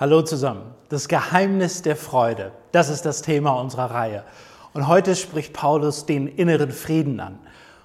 [0.00, 0.62] Hallo zusammen.
[0.88, 4.24] Das Geheimnis der Freude, das ist das Thema unserer Reihe.
[4.72, 7.38] Und heute spricht Paulus den inneren Frieden an.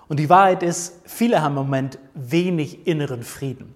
[0.08, 3.76] Und die Wahrheit ist, viele haben im Moment wenig inneren Frieden.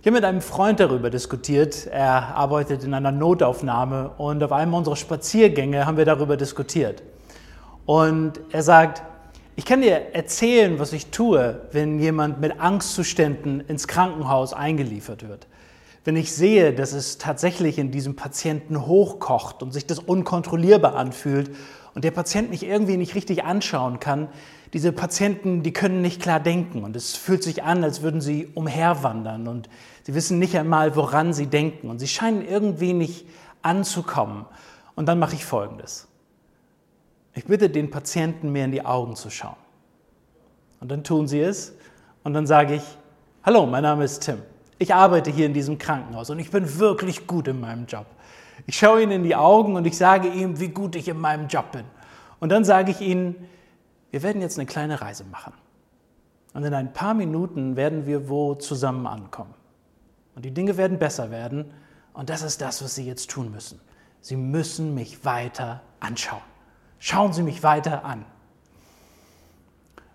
[0.00, 1.86] Ich habe mit einem Freund darüber diskutiert.
[1.88, 7.02] Er arbeitet in einer Notaufnahme und auf einem unserer Spaziergänge haben wir darüber diskutiert.
[7.84, 9.02] Und er sagt,
[9.56, 15.48] ich kann dir erzählen, was ich tue, wenn jemand mit Angstzuständen ins Krankenhaus eingeliefert wird
[16.04, 21.50] wenn ich sehe, dass es tatsächlich in diesem Patienten hochkocht und sich das unkontrollierbar anfühlt
[21.94, 24.28] und der Patient mich irgendwie nicht richtig anschauen kann,
[24.74, 28.48] diese Patienten, die können nicht klar denken und es fühlt sich an, als würden sie
[28.54, 29.68] umherwandern und
[30.02, 33.26] sie wissen nicht einmal, woran sie denken und sie scheinen irgendwie nicht
[33.62, 34.44] anzukommen.
[34.96, 36.08] Und dann mache ich Folgendes.
[37.34, 39.56] Ich bitte den Patienten, mir in die Augen zu schauen.
[40.80, 41.72] Und dann tun sie es
[42.22, 42.82] und dann sage ich,
[43.42, 44.38] hallo, mein Name ist Tim.
[44.84, 48.04] Ich arbeite hier in diesem Krankenhaus und ich bin wirklich gut in meinem Job.
[48.66, 51.48] Ich schaue ihnen in die Augen und ich sage ihm, wie gut ich in meinem
[51.48, 51.86] Job bin.
[52.38, 53.48] Und dann sage ich ihnen,
[54.10, 55.54] wir werden jetzt eine kleine Reise machen.
[56.52, 59.54] Und in ein paar Minuten werden wir wo zusammen ankommen.
[60.34, 61.72] Und die Dinge werden besser werden.
[62.12, 63.80] Und das ist das, was Sie jetzt tun müssen.
[64.20, 66.42] Sie müssen mich weiter anschauen.
[66.98, 68.26] Schauen Sie mich weiter an.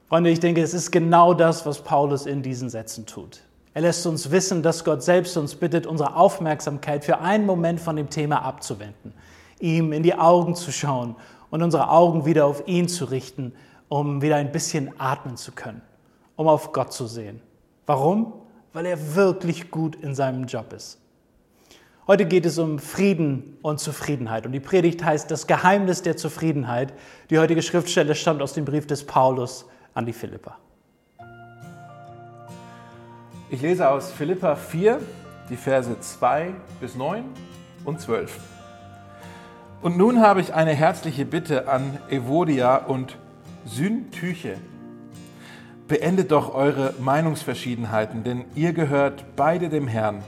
[0.10, 3.42] Freunde, ich denke, es ist genau das, was Paulus in diesen Sätzen tut.
[3.74, 7.96] Er lässt uns wissen, dass Gott selbst uns bittet, unsere Aufmerksamkeit für einen Moment von
[7.96, 9.14] dem Thema abzuwenden,
[9.60, 11.16] ihm in die Augen zu schauen
[11.52, 13.54] und unsere Augen wieder auf ihn zu richten,
[13.88, 15.82] um wieder ein bisschen atmen zu können,
[16.36, 17.42] um auf Gott zu sehen.
[17.86, 18.34] Warum?
[18.74, 21.00] Weil er wirklich gut in seinem Job ist.
[22.10, 24.48] Heute geht es um Frieden und Zufriedenheit.
[24.48, 26.92] Und die Predigt heißt Das Geheimnis der Zufriedenheit.
[27.30, 30.58] Die heutige Schriftstelle stammt aus dem Brief des Paulus an die Philippa.
[33.52, 35.00] Ich lese aus Philippa 4,
[35.50, 37.24] die Verse 2 bis 9
[37.84, 38.40] und 12.
[39.82, 43.18] Und nun habe ich eine herzliche Bitte an Evodia und
[43.66, 44.58] Syntyche.
[45.88, 50.22] Beendet doch eure Meinungsverschiedenheiten, denn ihr gehört beide dem Herrn.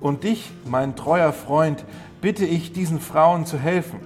[0.00, 1.84] Und dich, mein treuer Freund,
[2.20, 4.00] bitte ich, diesen Frauen zu helfen.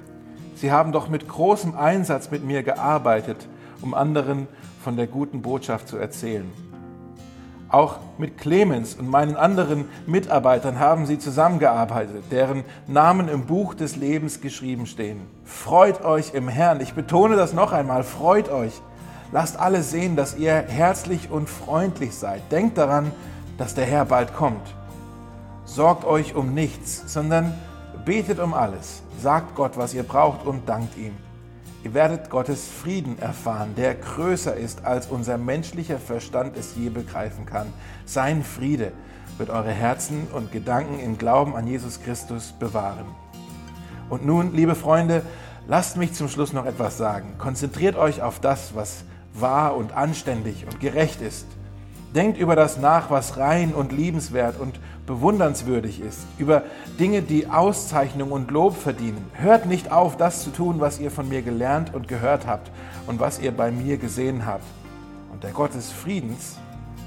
[0.54, 3.48] Sie haben doch mit großem Einsatz mit mir gearbeitet,
[3.80, 4.48] um anderen
[4.84, 6.69] von der guten Botschaft zu erzählen.
[7.70, 13.94] Auch mit Clemens und meinen anderen Mitarbeitern haben sie zusammengearbeitet, deren Namen im Buch des
[13.94, 15.20] Lebens geschrieben stehen.
[15.44, 16.80] Freut euch im Herrn.
[16.80, 18.02] Ich betone das noch einmal.
[18.02, 18.72] Freut euch.
[19.30, 22.42] Lasst alle sehen, dass ihr herzlich und freundlich seid.
[22.50, 23.12] Denkt daran,
[23.56, 24.74] dass der Herr bald kommt.
[25.64, 27.54] Sorgt euch um nichts, sondern
[28.04, 29.02] betet um alles.
[29.22, 31.14] Sagt Gott, was ihr braucht und dankt ihm.
[31.82, 37.46] Ihr werdet Gottes Frieden erfahren, der größer ist, als unser menschlicher Verstand es je begreifen
[37.46, 37.72] kann.
[38.04, 38.92] Sein Friede
[39.38, 43.06] wird eure Herzen und Gedanken im Glauben an Jesus Christus bewahren.
[44.10, 45.22] Und nun, liebe Freunde,
[45.68, 47.38] lasst mich zum Schluss noch etwas sagen.
[47.38, 51.46] Konzentriert euch auf das, was wahr und anständig und gerecht ist.
[52.14, 56.64] Denkt über das nach, was rein und liebenswert und bewundernswürdig ist, über
[56.98, 59.24] Dinge, die Auszeichnung und Lob verdienen.
[59.34, 62.70] Hört nicht auf, das zu tun, was ihr von mir gelernt und gehört habt
[63.06, 64.64] und was ihr bei mir gesehen habt.
[65.32, 66.58] Und der Gott des Friedens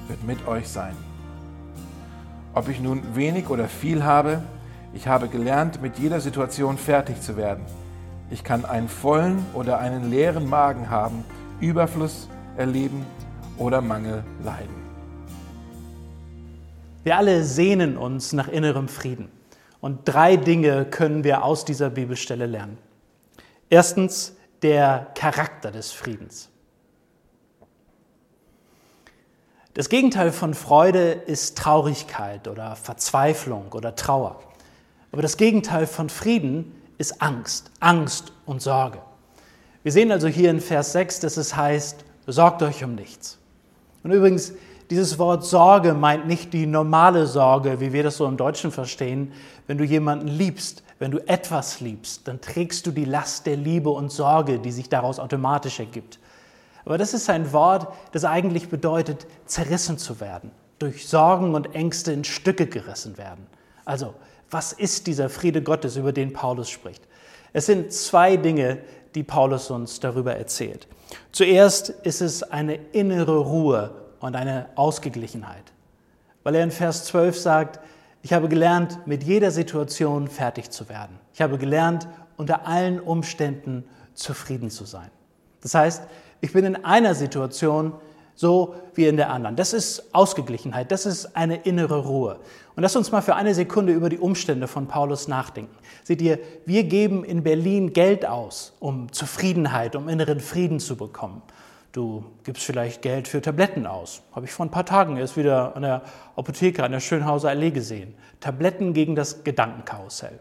[0.08, 0.96] wird mit euch sein.
[2.53, 4.42] Ob ich nun wenig oder viel habe,
[4.94, 7.63] ich habe gelernt, mit jeder Situation fertig zu werden.
[8.30, 11.25] Ich kann einen vollen oder einen leeren Magen haben,
[11.59, 13.06] Überfluss erleben
[13.58, 14.83] oder Mangel leiden.
[17.03, 19.30] Wir alle sehnen uns nach innerem Frieden.
[19.81, 22.78] Und drei Dinge können wir aus dieser Bibelstelle lernen.
[23.69, 26.50] Erstens der Charakter des Friedens.
[29.74, 34.40] Das Gegenteil von Freude ist Traurigkeit oder Verzweiflung oder Trauer.
[35.12, 39.00] Aber das Gegenteil von Frieden ist Angst, Angst und Sorge.
[39.81, 43.40] Wir sehen also hier in Vers 6, dass es heißt, sorgt euch um nichts.
[44.03, 44.53] Und übrigens,
[44.94, 49.31] dieses Wort Sorge meint nicht die normale Sorge, wie wir das so im Deutschen verstehen.
[49.66, 53.90] Wenn du jemanden liebst, wenn du etwas liebst, dann trägst du die Last der Liebe
[53.90, 56.19] und Sorge, die sich daraus automatisch ergibt.
[56.86, 62.12] Aber das ist ein Wort, das eigentlich bedeutet, zerrissen zu werden, durch Sorgen und Ängste
[62.12, 63.48] in Stücke gerissen werden.
[63.86, 64.13] Also,
[64.51, 67.01] was ist dieser Friede Gottes, über den Paulus spricht?
[67.51, 68.78] Es sind zwei Dinge,
[69.16, 70.88] die Paulus uns darüber erzählt.
[71.31, 75.74] Zuerst ist es eine innere Ruhe und eine Ausgeglichenheit.
[76.44, 77.80] Weil er in Vers 12 sagt,
[78.22, 81.20] ich habe gelernt, mit jeder Situation fertig zu werden.
[81.34, 83.84] Ich habe gelernt, unter allen Umständen
[84.14, 85.12] zufrieden zu sein.
[85.60, 86.04] Das heißt,
[86.40, 87.94] ich bin in einer Situation
[88.34, 89.58] so wie in der anderen.
[89.58, 92.40] Das ist Ausgeglichenheit, das ist eine innere Ruhe.
[92.78, 95.76] Und lass uns mal für eine Sekunde über die Umstände von Paulus nachdenken.
[96.06, 101.42] Seht ihr, wir geben in Berlin Geld aus, um Zufriedenheit, um inneren Frieden zu bekommen.
[101.94, 104.24] Du gibst vielleicht Geld für Tabletten aus.
[104.31, 106.01] Habe ich vor ein paar Tagen erst wieder an der
[106.36, 108.16] Apotheke an der Schönhauser Allee gesehen.
[108.40, 110.40] Tabletten gegen das Gedankenkarussell.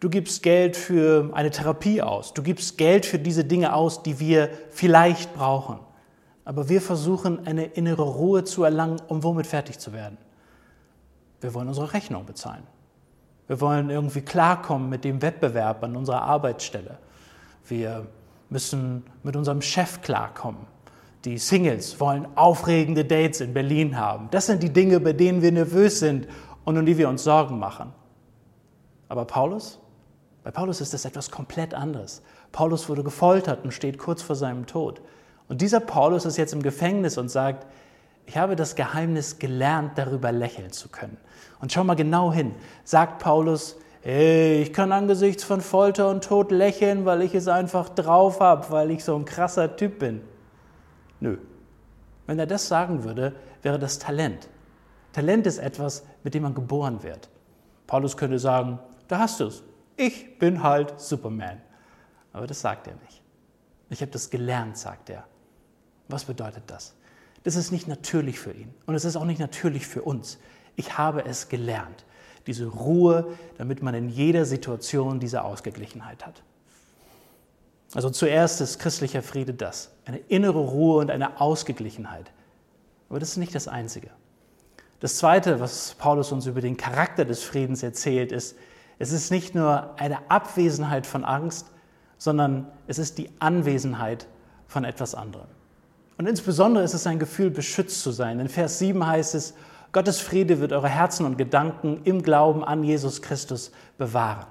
[0.00, 2.34] Du gibst Geld für eine Therapie aus.
[2.34, 5.78] Du gibst Geld für diese Dinge aus, die wir vielleicht brauchen.
[6.44, 10.18] Aber wir versuchen, eine innere Ruhe zu erlangen, um womit fertig zu werden.
[11.40, 12.64] Wir wollen unsere Rechnung bezahlen.
[13.46, 16.98] Wir wollen irgendwie klarkommen mit dem Wettbewerb an unserer Arbeitsstelle.
[17.66, 18.06] Wir
[18.50, 20.73] müssen mit unserem Chef klarkommen.
[21.24, 24.28] Die Singles wollen aufregende Dates in Berlin haben.
[24.30, 26.28] Das sind die Dinge, bei denen wir nervös sind
[26.64, 27.92] und um die wir uns Sorgen machen.
[29.08, 29.80] Aber Paulus?
[30.42, 32.22] Bei Paulus ist das etwas komplett anderes.
[32.52, 35.00] Paulus wurde gefoltert und steht kurz vor seinem Tod.
[35.48, 37.66] Und dieser Paulus ist jetzt im Gefängnis und sagt,
[38.26, 41.16] ich habe das Geheimnis gelernt, darüber lächeln zu können.
[41.60, 42.54] Und schau mal genau hin,
[42.84, 47.88] sagt Paulus, hey, ich kann angesichts von Folter und Tod lächeln, weil ich es einfach
[47.88, 50.20] drauf habe, weil ich so ein krasser Typ bin.
[51.24, 51.38] Nö.
[52.26, 54.50] Wenn er das sagen würde, wäre das Talent.
[55.14, 57.30] Talent ist etwas, mit dem man geboren wird.
[57.86, 58.78] Paulus könnte sagen,
[59.08, 59.62] da hast du es.
[59.96, 61.62] Ich bin halt Superman.
[62.34, 63.22] Aber das sagt er nicht.
[63.88, 65.24] Ich habe das gelernt, sagt er.
[66.08, 66.94] Was bedeutet das?
[67.42, 70.38] Das ist nicht natürlich für ihn und es ist auch nicht natürlich für uns.
[70.76, 72.04] Ich habe es gelernt.
[72.46, 76.42] Diese Ruhe, damit man in jeder Situation diese Ausgeglichenheit hat.
[77.94, 82.32] Also zuerst ist christlicher Friede das, eine innere Ruhe und eine Ausgeglichenheit.
[83.08, 84.10] Aber das ist nicht das Einzige.
[85.00, 88.56] Das Zweite, was Paulus uns über den Charakter des Friedens erzählt, ist,
[88.98, 91.66] es ist nicht nur eine Abwesenheit von Angst,
[92.18, 94.26] sondern es ist die Anwesenheit
[94.66, 95.46] von etwas anderem.
[96.16, 98.40] Und insbesondere ist es ein Gefühl, beschützt zu sein.
[98.40, 99.54] In Vers 7 heißt es,
[99.92, 104.46] Gottes Friede wird eure Herzen und Gedanken im Glauben an Jesus Christus bewahren.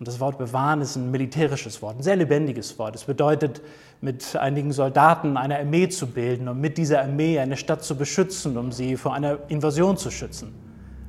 [0.00, 2.96] Und das Wort bewahren ist ein militärisches Wort, ein sehr lebendiges Wort.
[2.96, 3.60] Es bedeutet,
[4.00, 8.56] mit einigen Soldaten eine Armee zu bilden und mit dieser Armee eine Stadt zu beschützen,
[8.56, 10.54] um sie vor einer Invasion zu schützen.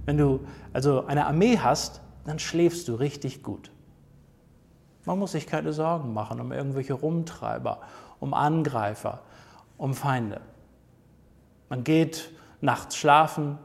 [0.04, 0.42] Wenn du
[0.74, 3.72] also eine Armee hast, dann schläfst du richtig gut.
[5.06, 7.80] Man muss sich keine Sorgen machen um irgendwelche Rumtreiber,
[8.20, 9.22] um Angreifer,
[9.78, 10.42] um Feinde.
[11.70, 12.30] Man geht
[12.60, 13.58] nachts schlafen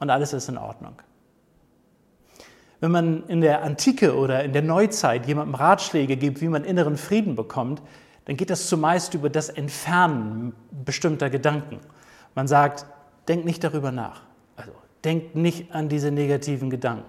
[0.00, 1.00] und alles ist in Ordnung.
[2.80, 6.96] Wenn man in der Antike oder in der Neuzeit jemandem Ratschläge gibt, wie man inneren
[6.96, 7.82] Frieden bekommt,
[8.24, 10.54] dann geht das zumeist über das Entfernen
[10.84, 11.80] bestimmter Gedanken.
[12.34, 12.86] Man sagt,
[13.28, 14.22] denk nicht darüber nach.
[14.56, 14.72] Also
[15.04, 17.04] denk nicht an diese negativen Gedanken.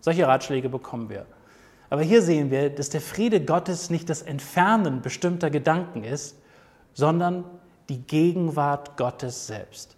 [0.00, 1.26] Solche Ratschläge bekommen wir.
[1.90, 6.36] Aber hier sehen wir, dass der Friede Gottes nicht das Entfernen bestimmter Gedanken ist,
[6.92, 7.44] sondern
[7.88, 9.96] die Gegenwart Gottes selbst.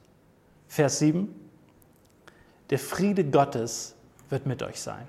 [0.68, 1.28] Vers 7.
[2.70, 3.95] Der Friede Gottes
[4.30, 5.06] wird mit euch sein.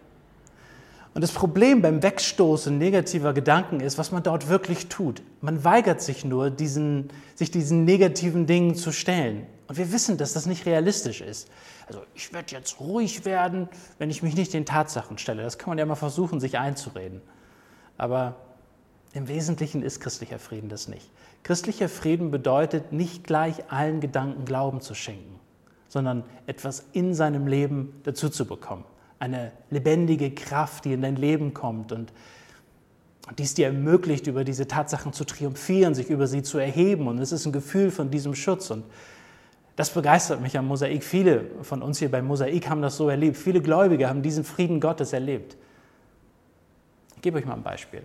[1.17, 5.23] Und das Problem beim Wegstoßen negativer Gedanken ist, was man dort wirklich tut.
[5.41, 9.47] Man weigert sich nur, diesen, sich diesen negativen Dingen zu stellen.
[9.67, 11.49] Und wir wissen, dass das nicht realistisch ist.
[11.87, 13.67] Also ich werde jetzt ruhig werden,
[13.97, 15.41] wenn ich mich nicht den Tatsachen stelle.
[15.41, 17.21] Das kann man ja mal versuchen, sich einzureden.
[17.97, 18.35] Aber
[19.13, 21.09] im Wesentlichen ist christlicher Frieden das nicht.
[21.41, 25.39] Christlicher Frieden bedeutet nicht gleich allen Gedanken Glauben zu schenken,
[25.87, 28.83] sondern etwas in seinem Leben dazu zu bekommen
[29.19, 32.13] eine lebendige Kraft, die in dein Leben kommt und
[33.37, 37.07] dies dir ermöglicht, über diese Tatsachen zu triumphieren, sich über sie zu erheben.
[37.07, 38.71] Und es ist ein Gefühl von diesem Schutz.
[38.71, 38.85] Und
[39.75, 41.03] das begeistert mich am Mosaik.
[41.03, 43.35] Viele von uns hier beim Mosaik haben das so erlebt.
[43.35, 45.57] Viele Gläubige haben diesen Frieden Gottes erlebt.
[47.15, 48.03] Ich gebe euch mal ein Beispiel.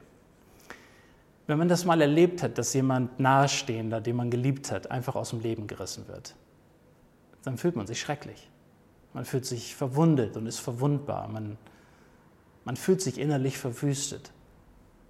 [1.46, 5.30] Wenn man das mal erlebt hat, dass jemand Nahestehender, den man geliebt hat, einfach aus
[5.30, 6.34] dem Leben gerissen wird,
[7.44, 8.48] dann fühlt man sich schrecklich.
[9.14, 11.28] Man fühlt sich verwundet und ist verwundbar.
[11.28, 11.58] Man,
[12.64, 14.32] man fühlt sich innerlich verwüstet.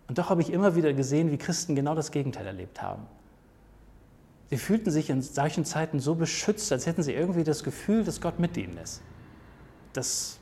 [0.09, 3.06] Und doch habe ich immer wieder gesehen, wie Christen genau das Gegenteil erlebt haben.
[4.50, 8.21] Sie fühlten sich in solchen Zeiten so beschützt, als hätten sie irgendwie das Gefühl, dass
[8.21, 9.00] Gott mit ihnen ist.
[9.94, 10.38] Dass,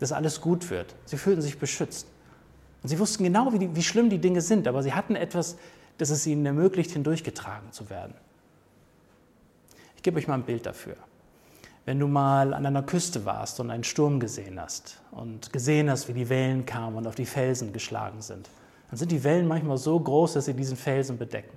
[0.00, 0.96] dass alles gut wird.
[1.04, 2.08] Sie fühlten sich beschützt.
[2.82, 5.56] Und sie wussten genau, wie, die, wie schlimm die Dinge sind, aber sie hatten etwas,
[5.98, 8.14] das es ihnen ermöglicht, hindurchgetragen zu werden.
[9.94, 10.96] Ich gebe euch mal ein Bild dafür.
[11.86, 16.08] Wenn du mal an einer Küste warst und einen Sturm gesehen hast und gesehen hast,
[16.08, 18.50] wie die Wellen kamen und auf die Felsen geschlagen sind,
[18.90, 21.56] dann sind die Wellen manchmal so groß, dass sie diesen Felsen bedecken.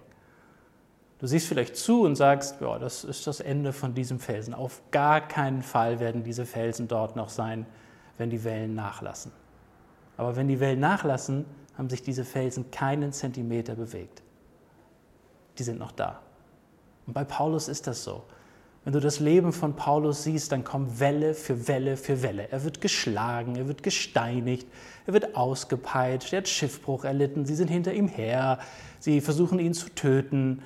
[1.17, 4.53] Du siehst vielleicht zu und sagst, ja, das ist das Ende von diesem Felsen.
[4.53, 7.65] Auf gar keinen Fall werden diese Felsen dort noch sein,
[8.19, 9.31] wenn die Wellen nachlassen.
[10.15, 11.45] Aber wenn die Wellen nachlassen,
[11.75, 14.21] haben sich diese Felsen keinen Zentimeter bewegt.
[15.57, 16.19] Die sind noch da.
[17.07, 18.23] Und bei Paulus ist das so.
[18.85, 22.49] Wenn du das Leben von Paulus siehst, dann kommt Welle für Welle für Welle.
[22.49, 24.67] Er wird geschlagen, er wird gesteinigt,
[25.05, 28.59] er wird ausgepeitscht, er hat Schiffbruch erlitten, sie sind hinter ihm her,
[28.99, 30.63] sie versuchen ihn zu töten.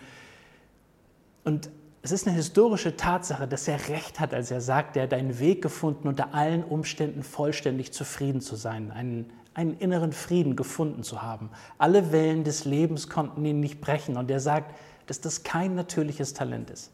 [1.44, 1.70] Und
[2.04, 5.40] es ist eine historische Tatsache, dass er recht hat, als er sagt, er hat einen
[5.40, 11.22] Weg gefunden, unter allen Umständen vollständig zufrieden zu sein, einen, einen inneren Frieden gefunden zu
[11.22, 11.50] haben.
[11.78, 14.18] Alle Wellen des Lebens konnten ihn nicht brechen.
[14.18, 14.76] Und er sagt,
[15.08, 16.92] dass das kein natürliches Talent ist.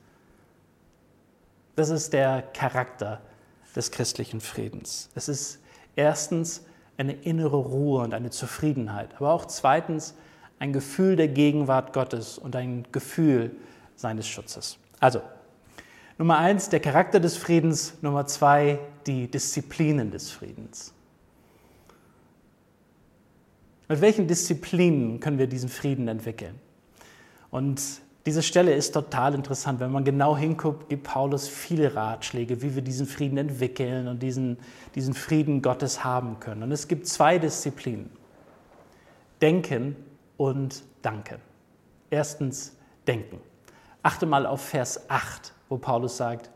[1.79, 3.21] Das ist der Charakter
[3.73, 5.09] des christlichen Friedens.
[5.15, 5.59] Es ist
[5.95, 6.65] erstens
[6.97, 10.13] eine innere Ruhe und eine Zufriedenheit, aber auch zweitens
[10.59, 13.55] ein Gefühl der Gegenwart Gottes und ein Gefühl
[13.95, 14.77] seines Schutzes.
[14.99, 15.21] Also,
[16.17, 17.93] Nummer eins, der Charakter des Friedens.
[18.01, 20.93] Nummer zwei, die Disziplinen des Friedens.
[23.87, 26.59] Mit welchen Disziplinen können wir diesen Frieden entwickeln?
[27.51, 27.81] Und
[28.29, 29.79] diese Stelle ist total interessant.
[29.79, 34.59] Wenn man genau hinguckt, gibt Paulus viele Ratschläge, wie wir diesen Frieden entwickeln und diesen,
[34.93, 36.61] diesen Frieden Gottes haben können.
[36.61, 38.11] Und es gibt zwei Disziplinen.
[39.41, 39.95] Denken
[40.37, 41.39] und Danken.
[42.11, 42.75] Erstens
[43.07, 43.39] Denken.
[44.03, 46.51] Achte mal auf Vers 8, wo Paulus sagt,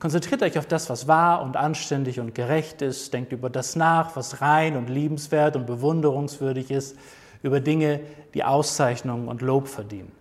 [0.00, 4.16] konzentriert euch auf das, was wahr und anständig und gerecht ist, denkt über das nach,
[4.16, 6.98] was rein und liebenswert und bewunderungswürdig ist,
[7.42, 8.00] über Dinge,
[8.34, 10.19] die Auszeichnung und Lob verdienen.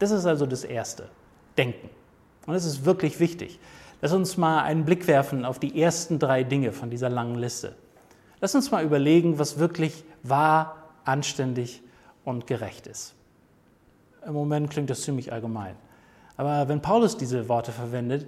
[0.00, 1.08] Das ist also das Erste,
[1.56, 1.88] Denken.
[2.46, 3.60] Und das ist wirklich wichtig.
[4.00, 7.76] Lass uns mal einen Blick werfen auf die ersten drei Dinge von dieser langen Liste.
[8.40, 11.82] Lass uns mal überlegen, was wirklich wahr, anständig
[12.24, 13.14] und gerecht ist.
[14.26, 15.76] Im Moment klingt das ziemlich allgemein.
[16.36, 18.26] Aber wenn Paulus diese Worte verwendet,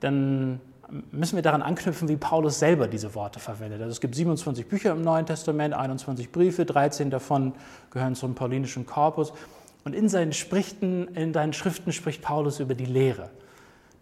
[0.00, 0.60] dann
[1.10, 3.82] müssen wir daran anknüpfen, wie Paulus selber diese Worte verwendet.
[3.82, 7.52] Also es gibt 27 Bücher im Neuen Testament, 21 Briefe, 13 davon
[7.90, 9.34] gehören zum paulinischen Korpus.
[9.84, 13.30] Und in seinen, Sprichten, in seinen Schriften spricht Paulus über die Lehre.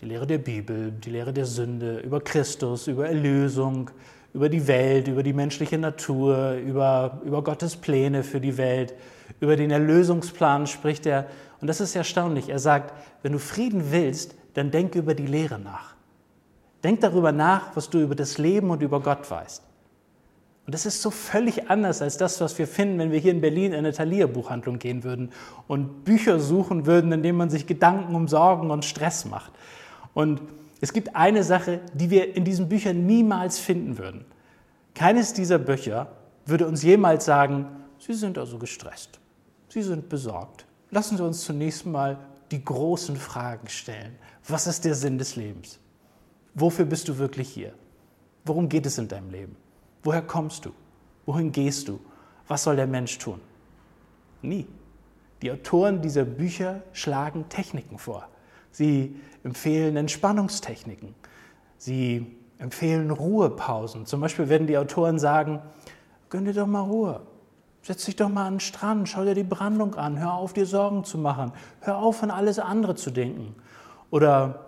[0.01, 3.91] Die Lehre der Bibel, die Lehre der Sünde, über Christus, über Erlösung,
[4.33, 8.95] über die Welt, über die menschliche Natur, über, über Gottes Pläne für die Welt,
[9.41, 11.27] über den Erlösungsplan spricht er.
[11.61, 12.49] Und das ist erstaunlich.
[12.49, 12.93] Er sagt,
[13.23, 15.95] wenn du Frieden willst, dann denk über die Lehre nach.
[16.85, 19.63] Denk darüber nach, was du über das Leben und über Gott weißt.
[20.69, 23.41] Und das ist so völlig anders als das, was wir finden, wenn wir hier in
[23.41, 25.33] Berlin in eine Thalia-Buchhandlung gehen würden
[25.67, 29.51] und Bücher suchen würden, in denen man sich Gedanken um Sorgen und Stress macht.
[30.13, 30.43] Und
[30.83, 34.27] es gibt eine Sache, die wir in diesen Büchern niemals finden würden.
[34.95, 36.09] Keines dieser Bücher
[36.45, 39.19] würde uns jemals sagen, Sie sind also gestresst,
[39.71, 40.67] Sie sind besorgt.
[40.91, 42.19] Lassen Sie uns zunächst mal
[42.51, 44.17] die großen Fragen stellen.
[44.47, 45.79] Was ist der Sinn des Lebens?
[46.53, 47.73] Wofür bist du wirklich hier?
[48.45, 49.57] Worum geht es in deinem Leben?
[50.02, 50.71] Woher kommst du?
[51.26, 52.00] Wohin gehst du?
[52.47, 53.40] Was soll der Mensch tun?
[54.43, 54.67] Nie.
[55.43, 58.28] Die Autoren dieser Bücher schlagen Techniken vor.
[58.71, 61.14] Sie empfehlen Entspannungstechniken.
[61.76, 62.26] Sie
[62.59, 64.07] empfehlen Ruhepausen.
[64.07, 65.61] Zum Beispiel werden die Autoren sagen,
[66.28, 67.21] gönn dir doch mal Ruhe.
[67.83, 70.67] Setz dich doch mal an den Strand, schau dir die Brandung an, hör auf, dir
[70.67, 73.55] Sorgen zu machen, hör auf, an alles andere zu denken.
[74.11, 74.67] Oder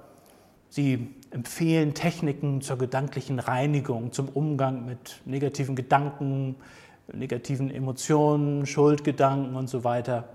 [0.70, 6.56] sie empfehlen Techniken zur gedanklichen Reinigung, zum Umgang mit negativen Gedanken,
[7.12, 10.28] negativen Emotionen, Schuldgedanken und so weiter.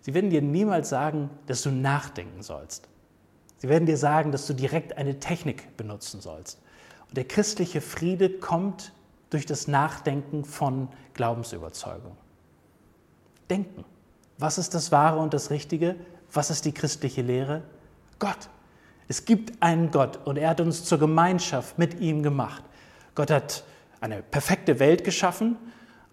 [0.00, 2.88] Sie werden dir niemals sagen, dass du nachdenken sollst.
[3.58, 6.58] Sie werden dir sagen, dass du direkt eine Technik benutzen sollst.
[7.08, 8.92] Und der christliche Friede kommt
[9.28, 12.16] durch das Nachdenken von Glaubensüberzeugung.
[13.50, 13.84] Denken.
[14.38, 15.96] Was ist das Wahre und das Richtige?
[16.32, 17.62] Was ist die christliche Lehre?
[18.20, 18.48] Gott.
[19.08, 22.62] Es gibt einen Gott und er hat uns zur Gemeinschaft mit ihm gemacht.
[23.16, 23.64] Gott hat
[24.00, 25.56] eine perfekte Welt geschaffen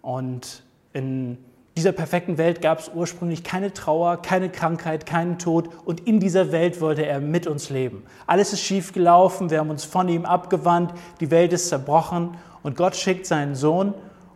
[0.02, 1.38] und in
[1.76, 6.50] dieser perfekten Welt gab es ursprünglich keine Trauer, keine Krankheit, keinen Tod und in dieser
[6.50, 8.02] Welt wollte er mit uns leben.
[8.26, 12.76] Alles ist schief gelaufen, wir haben uns von ihm abgewandt, die Welt ist zerbrochen und
[12.76, 13.94] Gott schickt seinen Sohn,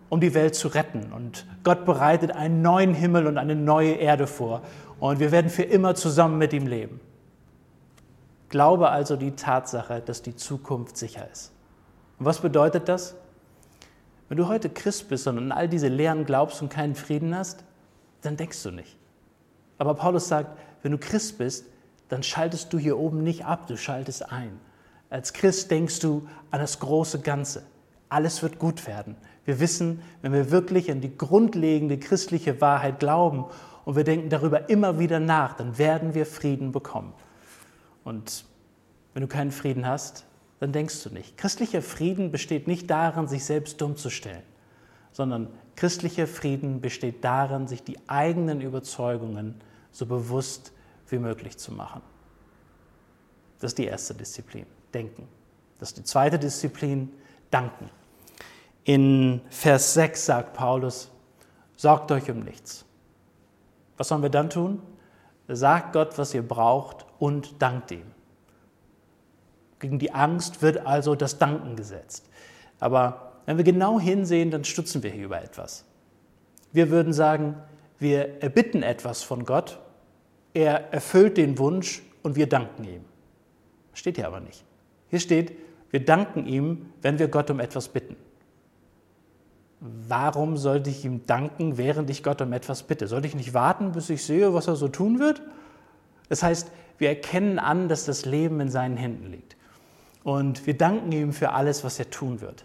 [0.09, 1.13] um die Welt zu retten.
[1.13, 4.63] Und Gott bereitet einen neuen Himmel und eine neue Erde vor
[5.01, 7.01] und wir werden für immer zusammen mit ihm leben.
[8.53, 11.53] Glaube also die Tatsache, dass die Zukunft sicher ist.
[12.19, 13.15] Und was bedeutet das?
[14.29, 17.65] Wenn du heute Christ bist und an all diese Lehren glaubst und keinen Frieden hast,
[18.21, 18.99] dann denkst du nicht.
[19.79, 21.65] Aber Paulus sagt, wenn du Christ bist,
[22.11, 24.61] dann schaltest du hier oben nicht ab, du schaltest ein.
[25.09, 27.63] Als Christ denkst du an das große Ganze.
[28.11, 29.17] Alles wird gut werden.
[29.47, 33.47] Wir wissen, wenn wir wirklich an die grundlegende christliche Wahrheit glauben
[33.87, 37.15] und wir denken darüber immer wieder nach, dann werden wir Frieden bekommen.
[38.05, 38.45] Und
[39.15, 40.25] wenn du keinen Frieden hast,
[40.61, 41.37] dann denkst du nicht.
[41.37, 44.43] Christlicher Frieden besteht nicht darin, sich selbst dumm zu stellen,
[45.13, 50.73] sondern christlicher Frieden besteht darin, sich die eigenen Überzeugungen so bewusst
[51.09, 52.01] wie möglich zu machen.
[53.61, 55.29] Das ist die erste Disziplin, Denken.
[55.79, 57.13] Das ist die zweite Disziplin,
[57.51, 57.91] Danken.
[58.85, 61.11] In Vers 6 sagt Paulus,
[61.77, 62.85] sorgt euch um nichts.
[63.97, 64.83] Was sollen wir dann tun?
[65.49, 68.03] Sagt Gott, was ihr braucht und dankt ihm.
[69.79, 72.29] Gegen die Angst wird also das Danken gesetzt.
[72.81, 75.85] Aber wenn wir genau hinsehen, dann stutzen wir hier über etwas.
[76.73, 77.55] Wir würden sagen,
[78.01, 79.79] wir erbitten etwas von Gott,
[80.53, 83.05] er erfüllt den Wunsch und wir danken ihm.
[83.95, 84.65] Steht hier aber nicht.
[85.07, 85.53] Hier steht,
[85.93, 88.17] wir danken ihm, wenn wir Gott um etwas bitten.
[89.79, 93.07] Warum sollte ich ihm danken, während ich Gott um etwas bitte?
[93.07, 95.41] Sollte ich nicht warten, bis ich sehe, was er so tun wird?
[96.29, 99.57] Das heißt, wir erkennen an, dass das Leben in seinen Händen liegt.
[100.23, 102.65] Und wir danken ihm für alles, was er tun wird.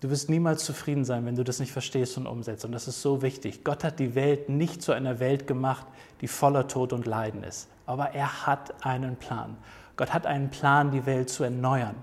[0.00, 2.64] Du wirst niemals zufrieden sein, wenn du das nicht verstehst und umsetzt.
[2.64, 3.62] Und das ist so wichtig.
[3.62, 5.86] Gott hat die Welt nicht zu einer Welt gemacht,
[6.22, 7.68] die voller Tod und Leiden ist.
[7.84, 9.58] Aber er hat einen Plan.
[9.96, 11.96] Gott hat einen Plan, die Welt zu erneuern.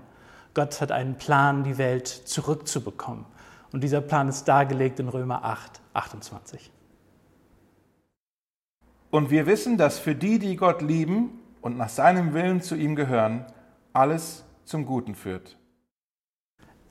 [0.54, 3.24] Gott hat einen Plan, die Welt zurückzubekommen.
[3.72, 6.70] Und dieser Plan ist dargelegt in Römer 8, 28.
[9.12, 12.96] Und wir wissen, dass für die, die Gott lieben und nach seinem Willen zu ihm
[12.96, 13.44] gehören,
[13.92, 15.58] alles zum Guten führt.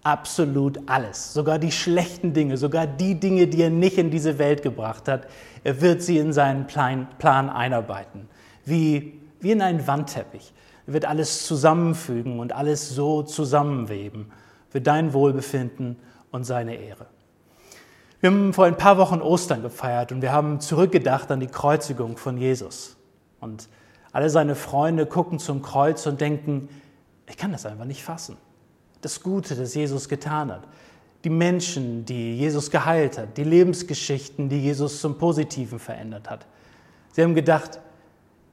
[0.03, 4.61] Absolut alles, sogar die schlechten Dinge, sogar die Dinge, die er nicht in diese Welt
[4.61, 5.25] gebracht hat,
[5.63, 7.07] er wird sie in seinen Plan,
[7.49, 8.29] einarbeiten,
[8.65, 10.53] wie, wie in einen Wandteppich.
[10.85, 14.31] Er wird alles zusammenfügen und alles so zusammenweben
[14.69, 15.97] für dein Wohlbefinden
[16.29, 17.07] und seine Ehre.
[18.21, 22.17] Wir haben vor ein paar Wochen Ostern gefeiert und wir haben zurückgedacht an die Kreuzigung
[22.17, 22.95] von Jesus.
[23.39, 23.67] Und
[24.11, 26.69] alle seine Freunde gucken zum Kreuz und denken,
[27.27, 28.37] ich kann das einfach nicht fassen.
[29.01, 30.67] Das Gute, das Jesus getan hat.
[31.23, 33.37] Die Menschen, die Jesus geheilt hat.
[33.37, 36.45] Die Lebensgeschichten, die Jesus zum Positiven verändert hat.
[37.13, 37.79] Sie haben gedacht,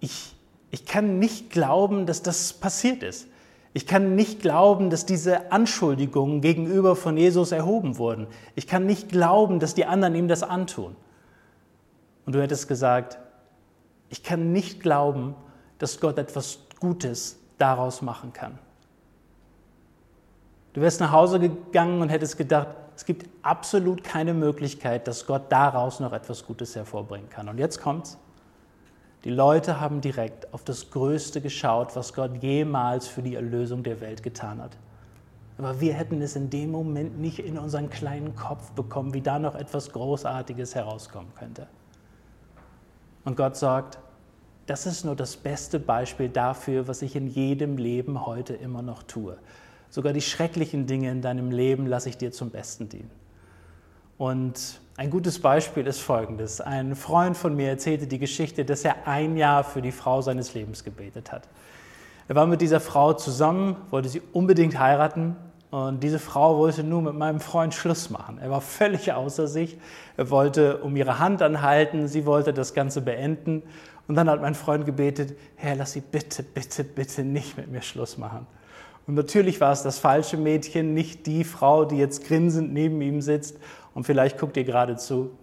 [0.00, 0.34] ich,
[0.70, 3.26] ich kann nicht glauben, dass das passiert ist.
[3.74, 8.26] Ich kann nicht glauben, dass diese Anschuldigungen gegenüber von Jesus erhoben wurden.
[8.54, 10.96] Ich kann nicht glauben, dass die anderen ihm das antun.
[12.24, 13.18] Und du hättest gesagt,
[14.08, 15.34] ich kann nicht glauben,
[15.78, 18.58] dass Gott etwas Gutes daraus machen kann.
[20.72, 25.50] Du wärst nach Hause gegangen und hättest gedacht, es gibt absolut keine Möglichkeit, dass Gott
[25.50, 27.48] daraus noch etwas Gutes hervorbringen kann.
[27.48, 28.18] Und jetzt kommt's.
[29.28, 34.00] Die Leute haben direkt auf das Größte geschaut, was Gott jemals für die Erlösung der
[34.00, 34.78] Welt getan hat.
[35.58, 39.38] Aber wir hätten es in dem Moment nicht in unseren kleinen Kopf bekommen, wie da
[39.38, 41.66] noch etwas Großartiges herauskommen könnte.
[43.26, 43.98] Und Gott sagt,
[44.64, 49.02] das ist nur das beste Beispiel dafür, was ich in jedem Leben heute immer noch
[49.02, 49.36] tue.
[49.90, 53.10] Sogar die schrecklichen Dinge in deinem Leben lasse ich dir zum Besten dienen.
[54.16, 56.60] Und ein gutes Beispiel ist folgendes.
[56.60, 60.54] Ein Freund von mir erzählte die Geschichte, dass er ein Jahr für die Frau seines
[60.54, 61.46] Lebens gebetet hat.
[62.26, 65.36] Er war mit dieser Frau zusammen, wollte sie unbedingt heiraten
[65.70, 68.40] und diese Frau wollte nur mit meinem Freund Schluss machen.
[68.42, 69.78] Er war völlig außer sich.
[70.16, 73.62] Er wollte um ihre Hand anhalten, sie wollte das Ganze beenden.
[74.08, 77.82] Und dann hat mein Freund gebetet, Herr, lass sie bitte, bitte, bitte nicht mit mir
[77.82, 78.48] Schluss machen.
[79.06, 83.22] Und natürlich war es das falsche Mädchen, nicht die Frau, die jetzt grinsend neben ihm
[83.22, 83.58] sitzt
[83.98, 85.36] und vielleicht guckt ihr gerade zu.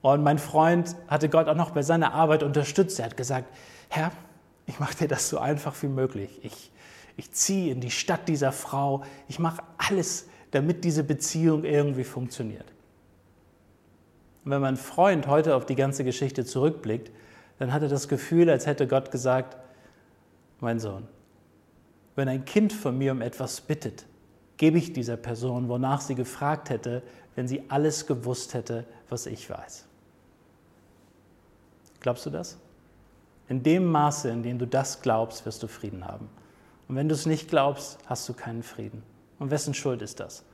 [0.00, 2.98] Und mein Freund hatte Gott auch noch bei seiner Arbeit unterstützt.
[2.98, 3.54] Er hat gesagt,
[3.90, 4.10] Herr,
[4.64, 6.40] ich mache dir das so einfach wie möglich.
[6.42, 6.72] Ich,
[7.18, 9.04] ich ziehe in die Stadt dieser Frau.
[9.28, 12.64] Ich mache alles, damit diese Beziehung irgendwie funktioniert.
[14.46, 17.10] Und wenn mein Freund heute auf die ganze Geschichte zurückblickt,
[17.58, 19.58] dann hat er das Gefühl, als hätte Gott gesagt,
[20.58, 21.06] mein Sohn,
[22.16, 24.06] wenn ein Kind von mir um etwas bittet,
[24.56, 27.02] gebe ich dieser Person, wonach sie gefragt hätte,
[27.34, 29.84] wenn sie alles gewusst hätte, was ich weiß.
[32.00, 32.58] Glaubst du das?
[33.48, 36.28] In dem Maße, in dem du das glaubst, wirst du Frieden haben.
[36.88, 39.02] Und wenn du es nicht glaubst, hast du keinen Frieden.
[39.38, 40.44] Und wessen Schuld ist das?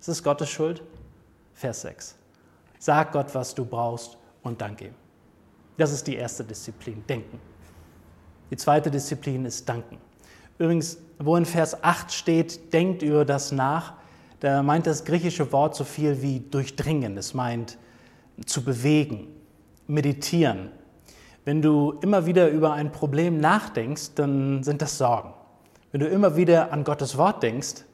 [0.00, 0.82] Ist es Gottes Schuld?
[1.54, 2.16] Vers 6.
[2.78, 4.94] Sag Gott, was du brauchst und dank ihm.
[5.76, 7.40] Das ist die erste Disziplin, Denken.
[8.50, 9.98] Die zweite Disziplin ist Danken.
[10.58, 13.94] Übrigens, wo in Vers 8 steht, denkt über das nach,
[14.40, 17.16] da meint das griechische Wort so viel wie durchdringen.
[17.16, 17.76] Es meint
[18.46, 19.28] zu bewegen,
[19.86, 20.70] meditieren.
[21.44, 25.32] Wenn du immer wieder über ein Problem nachdenkst, dann sind das Sorgen.
[25.90, 27.84] Wenn du immer wieder an Gottes Wort denkst,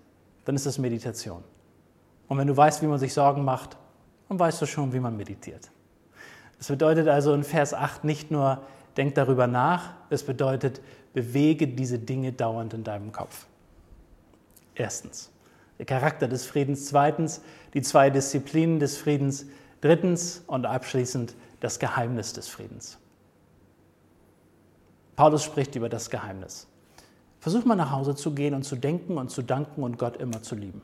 [0.44, 1.42] dann ist das Meditation.
[2.28, 3.76] Und wenn du weißt, wie man sich Sorgen macht,
[4.28, 5.70] dann weißt du schon, wie man meditiert.
[6.59, 8.62] Das bedeutet also in Vers 8 nicht nur,
[8.96, 10.80] denk darüber nach, es bedeutet,
[11.12, 13.46] bewege diese Dinge dauernd in deinem Kopf.
[14.74, 15.30] Erstens,
[15.79, 16.87] der Charakter des Friedens.
[16.87, 17.43] Zweitens,
[17.75, 19.47] die zwei Disziplinen des Friedens.
[19.81, 22.99] Drittens und abschließend das Geheimnis des Friedens.
[25.17, 26.67] Paulus spricht über das Geheimnis.
[27.41, 30.43] Versuch mal nach Hause zu gehen und zu denken und zu danken und Gott immer
[30.43, 30.81] zu lieben.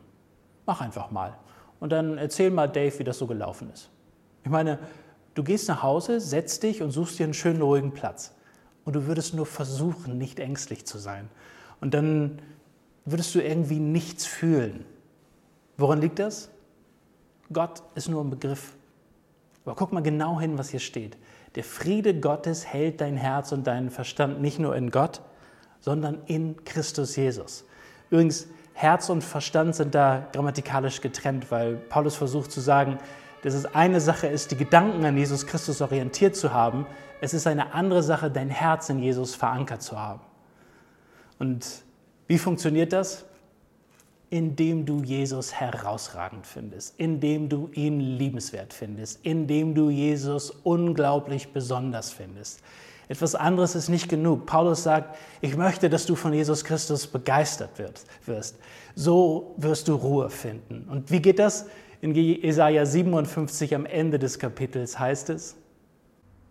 [0.66, 1.36] Mach einfach mal.
[1.80, 3.88] Und dann erzähl mal Dave, wie das so gelaufen ist.
[4.44, 4.78] Ich meine,
[5.34, 8.34] du gehst nach Hause, setzt dich und suchst dir einen schönen, ruhigen Platz.
[8.84, 11.28] Und du würdest nur versuchen, nicht ängstlich zu sein.
[11.80, 12.40] Und dann
[13.04, 14.84] würdest du irgendwie nichts fühlen.
[15.76, 16.50] Woran liegt das?
[17.52, 18.74] Gott ist nur ein Begriff.
[19.64, 21.16] Aber guck mal genau hin, was hier steht.
[21.54, 25.20] Der Friede Gottes hält dein Herz und deinen Verstand nicht nur in Gott,
[25.80, 27.64] sondern in Christus Jesus.
[28.10, 32.98] Übrigens, Herz und Verstand sind da grammatikalisch getrennt, weil Paulus versucht zu sagen,
[33.42, 36.86] dass es eine Sache ist, die Gedanken an Jesus Christus orientiert zu haben.
[37.20, 40.20] Es ist eine andere Sache, dein Herz in Jesus verankert zu haben.
[41.38, 41.82] Und
[42.30, 43.24] wie funktioniert das?
[44.32, 52.12] indem du Jesus herausragend findest, indem du ihn liebenswert findest, indem du Jesus unglaublich besonders
[52.12, 52.60] findest.
[53.08, 54.46] Etwas anderes ist nicht genug.
[54.46, 57.70] Paulus sagt, ich möchte, dass du von Jesus Christus begeistert
[58.24, 58.56] wirst.
[58.94, 60.86] So wirst du Ruhe finden.
[60.88, 61.66] Und wie geht das?
[62.00, 65.56] In Jesaja 57 am Ende des Kapitels heißt es: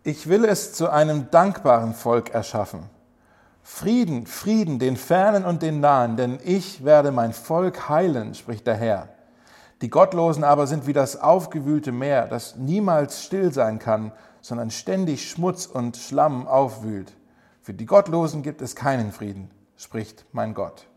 [0.04, 2.90] Ich will es zu einem dankbaren Volk erschaffen
[3.72, 8.76] Frieden, Frieden den Fernen und den Nahen, denn ich werde mein Volk heilen, spricht der
[8.76, 9.10] Herr.
[9.82, 15.30] Die Gottlosen aber sind wie das aufgewühlte Meer, das niemals still sein kann, sondern ständig
[15.30, 17.14] Schmutz und Schlamm aufwühlt.
[17.62, 20.88] Für die Gottlosen gibt es keinen Frieden, spricht mein Gott.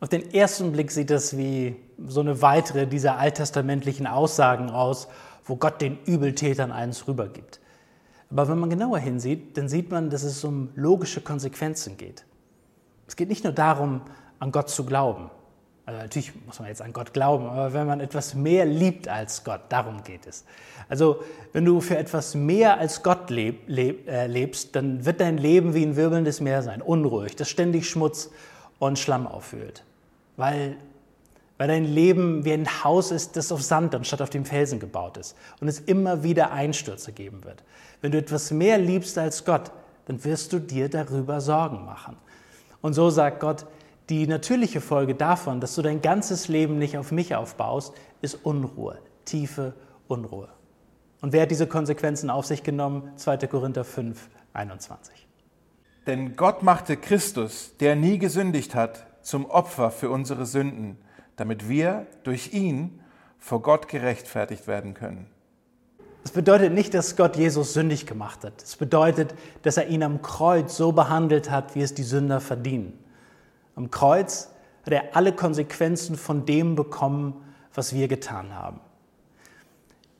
[0.00, 5.08] Auf den ersten Blick sieht das wie so eine weitere dieser alttestamentlichen Aussagen aus,
[5.44, 7.60] wo Gott den Übeltätern eins rübergibt.
[8.36, 12.24] Aber wenn man genauer hinsieht, dann sieht man, dass es um logische Konsequenzen geht.
[13.06, 14.00] Es geht nicht nur darum,
[14.40, 15.30] an Gott zu glauben.
[15.86, 19.44] Also natürlich muss man jetzt an Gott glauben, aber wenn man etwas mehr liebt als
[19.44, 20.44] Gott, darum geht es.
[20.88, 25.38] Also wenn du für etwas mehr als Gott leb, leb, äh, lebst, dann wird dein
[25.38, 28.30] Leben wie ein wirbelndes Meer sein, unruhig, das ständig Schmutz
[28.78, 29.84] und Schlamm auffüllt.
[30.36, 30.76] Weil
[31.58, 35.16] weil dein Leben wie ein Haus ist, das auf Sand anstatt auf dem Felsen gebaut
[35.16, 37.62] ist und es immer wieder Einstürze geben wird.
[38.00, 39.70] Wenn du etwas mehr liebst als Gott,
[40.06, 42.16] dann wirst du dir darüber Sorgen machen.
[42.82, 43.66] Und so sagt Gott,
[44.10, 48.98] die natürliche Folge davon, dass du dein ganzes Leben nicht auf mich aufbaust, ist Unruhe,
[49.24, 49.72] tiefe
[50.08, 50.48] Unruhe.
[51.22, 53.10] Und wer hat diese Konsequenzen auf sich genommen?
[53.16, 53.38] 2.
[53.46, 55.26] Korinther 5, 21.
[56.06, 60.98] Denn Gott machte Christus, der nie gesündigt hat, zum Opfer für unsere Sünden
[61.36, 63.00] damit wir durch ihn
[63.38, 65.26] vor Gott gerechtfertigt werden können.
[66.22, 68.62] Das bedeutet nicht, dass Gott Jesus sündig gemacht hat.
[68.62, 72.98] Es bedeutet, dass er ihn am Kreuz so behandelt hat, wie es die Sünder verdienen.
[73.76, 74.50] Am Kreuz
[74.86, 77.34] hat er alle Konsequenzen von dem bekommen,
[77.74, 78.80] was wir getan haben.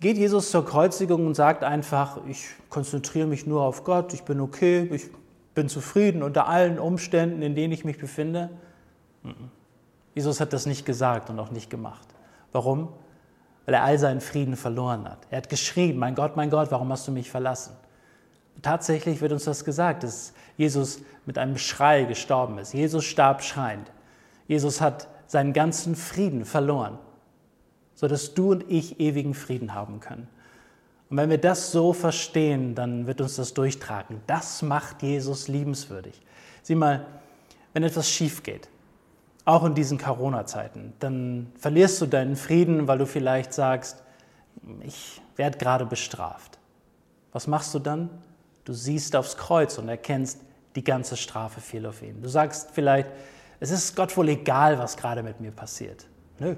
[0.00, 4.40] Geht Jesus zur Kreuzigung und sagt einfach, ich konzentriere mich nur auf Gott, ich bin
[4.40, 5.08] okay, ich
[5.54, 8.50] bin zufrieden unter allen Umständen, in denen ich mich befinde?
[10.14, 12.06] Jesus hat das nicht gesagt und auch nicht gemacht.
[12.52, 12.88] Warum?
[13.66, 15.18] Weil er all seinen Frieden verloren hat.
[15.30, 17.74] Er hat geschrien, mein Gott, mein Gott, warum hast du mich verlassen?
[18.62, 22.72] Tatsächlich wird uns das gesagt, dass Jesus mit einem Schrei gestorben ist.
[22.72, 23.90] Jesus starb schreiend.
[24.46, 26.98] Jesus hat seinen ganzen Frieden verloren,
[27.94, 30.28] sodass du und ich ewigen Frieden haben können.
[31.10, 34.20] Und wenn wir das so verstehen, dann wird uns das durchtragen.
[34.26, 36.20] Das macht Jesus liebenswürdig.
[36.62, 37.06] Sieh mal,
[37.72, 38.68] wenn etwas schief geht,
[39.44, 40.94] auch in diesen Corona-Zeiten.
[41.00, 44.02] Dann verlierst du deinen Frieden, weil du vielleicht sagst,
[44.80, 46.58] ich werde gerade bestraft.
[47.32, 48.10] Was machst du dann?
[48.64, 50.40] Du siehst aufs Kreuz und erkennst,
[50.76, 52.22] die ganze Strafe fiel auf ihn.
[52.22, 53.08] Du sagst vielleicht,
[53.60, 56.06] es ist Gott wohl egal, was gerade mit mir passiert.
[56.38, 56.56] Nö.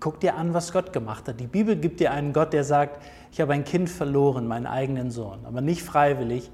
[0.00, 1.40] Guck dir an, was Gott gemacht hat.
[1.40, 5.10] Die Bibel gibt dir einen Gott, der sagt, ich habe ein Kind verloren, meinen eigenen
[5.10, 6.50] Sohn, aber nicht freiwillig,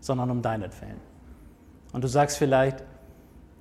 [0.00, 0.96] sondern um deinetwillen.
[1.92, 2.82] Und du sagst vielleicht,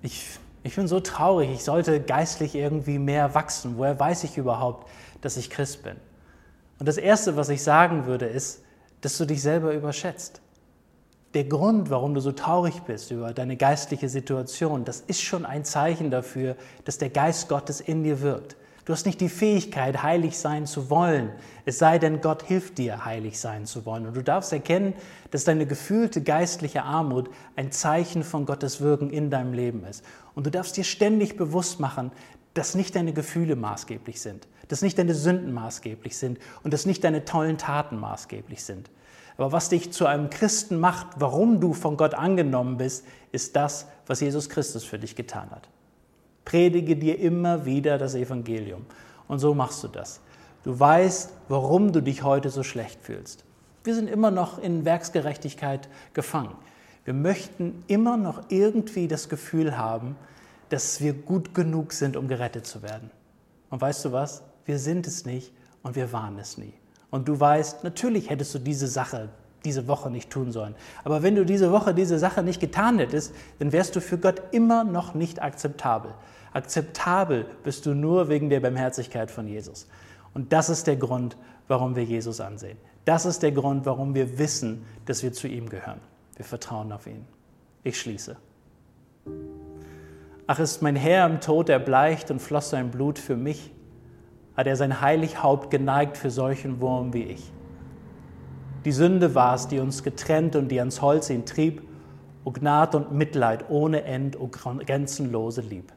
[0.02, 3.78] ich ich bin so traurig, ich sollte geistlich irgendwie mehr wachsen.
[3.78, 4.90] Woher weiß ich überhaupt,
[5.22, 5.96] dass ich Christ bin?
[6.78, 8.64] Und das Erste, was ich sagen würde, ist,
[9.02, 10.42] dass du dich selber überschätzt.
[11.34, 15.64] Der Grund, warum du so traurig bist über deine geistliche Situation, das ist schon ein
[15.64, 18.58] Zeichen dafür, dass der Geist Gottes in dir wirkt.
[18.88, 21.34] Du hast nicht die Fähigkeit, heilig sein zu wollen,
[21.66, 24.08] es sei denn, Gott hilft dir, heilig sein zu wollen.
[24.08, 24.94] Und du darfst erkennen,
[25.30, 30.06] dass deine gefühlte geistliche Armut ein Zeichen von Gottes Wirken in deinem Leben ist.
[30.36, 32.14] Und du darfst dir ständig bewusst machen,
[32.54, 37.04] dass nicht deine Gefühle maßgeblich sind, dass nicht deine Sünden maßgeblich sind und dass nicht
[37.04, 38.90] deine tollen Taten maßgeblich sind.
[39.36, 43.88] Aber was dich zu einem Christen macht, warum du von Gott angenommen bist, ist das,
[44.06, 45.68] was Jesus Christus für dich getan hat.
[46.48, 48.86] Predige dir immer wieder das Evangelium.
[49.28, 50.22] Und so machst du das.
[50.64, 53.44] Du weißt, warum du dich heute so schlecht fühlst.
[53.84, 56.56] Wir sind immer noch in Werksgerechtigkeit gefangen.
[57.04, 60.16] Wir möchten immer noch irgendwie das Gefühl haben,
[60.70, 63.12] dass wir gut genug sind, um gerettet zu werden.
[63.70, 64.42] Und weißt du was?
[64.66, 65.52] Wir sind es nicht
[65.84, 66.74] und wir waren es nie.
[67.10, 69.28] Und du weißt, natürlich hättest du diese Sache
[69.66, 70.76] diese Woche nicht tun sollen.
[71.04, 74.42] Aber wenn du diese Woche diese Sache nicht getan hättest, dann wärst du für Gott
[74.52, 76.14] immer noch nicht akzeptabel.
[76.54, 79.88] Akzeptabel bist du nur wegen der Barmherzigkeit von Jesus.
[80.34, 82.78] Und das ist der Grund, warum wir Jesus ansehen.
[83.06, 86.00] Das ist der Grund, warum wir wissen, dass wir zu ihm gehören.
[86.36, 87.26] Wir vertrauen auf ihn.
[87.84, 88.36] Ich schließe.
[90.46, 93.74] Ach, ist mein Herr im Tod erbleicht und floss sein Blut für mich,
[94.56, 97.52] hat er sein heilig Haupt geneigt für solchen Wurm wie ich.
[98.86, 101.82] Die Sünde war es, die uns getrennt und die ans Holz ihn trieb,
[102.46, 105.92] o Gnad und Mitleid ohne End, o grenzenlose Lieb.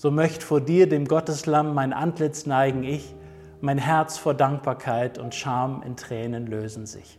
[0.00, 3.14] So möcht vor dir, dem Gotteslamm, mein Antlitz neigen ich,
[3.60, 7.18] mein Herz vor Dankbarkeit und Scham in Tränen lösen sich.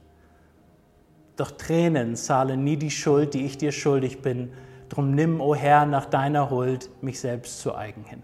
[1.35, 4.51] Doch Tränen zahlen nie die Schuld, die ich dir schuldig bin,
[4.89, 8.23] drum nimm, o Herr, nach deiner Huld mich selbst zu eigen hin.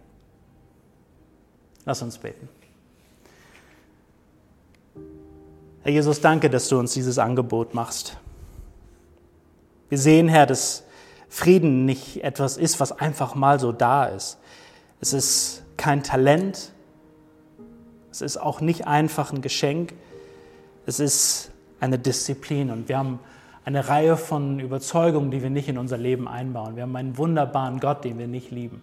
[1.86, 2.50] Lass uns beten.
[5.84, 8.18] Herr Jesus, danke, dass du uns dieses Angebot machst.
[9.90, 10.84] Wir sehen, Herr, dass
[11.30, 14.40] Frieden nicht etwas ist, was einfach mal so da ist.
[15.00, 16.72] Es ist kein Talent.
[18.12, 19.94] Es ist auch nicht einfach ein Geschenk.
[20.86, 22.72] Es ist eine Disziplin.
[22.72, 23.20] Und wir haben
[23.64, 26.76] eine Reihe von Überzeugungen, die wir nicht in unser Leben einbauen.
[26.76, 28.82] Wir haben einen wunderbaren Gott, den wir nicht lieben.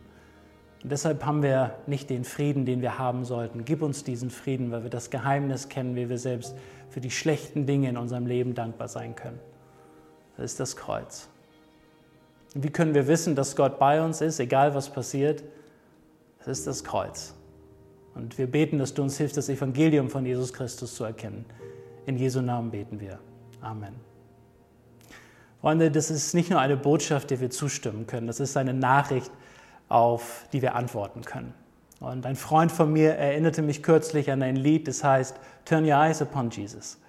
[0.83, 3.64] Und deshalb haben wir nicht den Frieden, den wir haben sollten.
[3.64, 6.55] Gib uns diesen Frieden, weil wir das Geheimnis kennen, wie wir selbst
[6.90, 9.40] für die schlechten Dinge in unserem Leben dankbar sein können.
[10.37, 11.29] Das ist das Kreuz.
[12.55, 15.42] Wie können wir wissen, dass Gott bei uns ist, egal was passiert?
[16.44, 17.35] Das ist das Kreuz.
[18.14, 21.44] Und wir beten, dass du uns hilfst, das Evangelium von Jesus Christus zu erkennen.
[22.07, 23.18] In Jesu Namen beten wir.
[23.61, 23.94] Amen.
[25.61, 29.30] Freunde, das ist nicht nur eine Botschaft, der wir zustimmen können, das ist eine Nachricht,
[29.88, 31.54] auf die wir antworten können.
[32.00, 35.96] Und ein Freund von mir erinnerte mich kürzlich an ein Lied, das heißt Turn Your
[35.96, 37.00] Eyes Upon Jesus.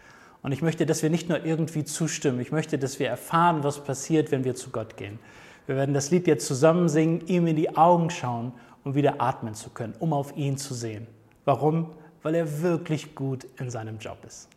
[0.42, 3.84] Und ich möchte, dass wir nicht nur irgendwie zustimmen, ich möchte, dass wir erfahren, was
[3.84, 5.20] passiert, wenn wir zu Gott gehen.
[5.68, 8.54] Wir werden das Lied jetzt zusammen singen, ihm in die Augen schauen,
[8.86, 11.08] um wieder atmen zu können, um auf ihn zu sehen.
[11.44, 11.92] Warum?
[12.24, 14.48] Weil er wirklich gut in seinem Job ist.